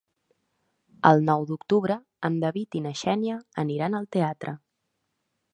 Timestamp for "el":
1.09-1.21